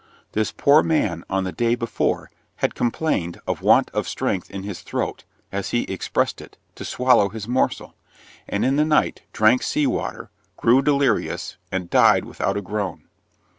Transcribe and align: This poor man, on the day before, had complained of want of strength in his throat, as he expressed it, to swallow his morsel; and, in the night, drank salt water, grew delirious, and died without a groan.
This 0.31 0.51
poor 0.51 0.81
man, 0.81 1.23
on 1.29 1.43
the 1.43 1.51
day 1.51 1.75
before, 1.75 2.31
had 2.55 2.73
complained 2.73 3.39
of 3.45 3.61
want 3.61 3.91
of 3.91 4.07
strength 4.07 4.49
in 4.49 4.63
his 4.63 4.81
throat, 4.81 5.25
as 5.51 5.69
he 5.69 5.83
expressed 5.83 6.41
it, 6.41 6.57
to 6.73 6.83
swallow 6.83 7.29
his 7.29 7.47
morsel; 7.47 7.93
and, 8.49 8.65
in 8.65 8.77
the 8.77 8.83
night, 8.83 9.21
drank 9.31 9.61
salt 9.61 9.85
water, 9.89 10.31
grew 10.57 10.81
delirious, 10.81 11.57
and 11.71 11.91
died 11.91 12.25
without 12.25 12.57
a 12.57 12.63
groan. 12.63 13.09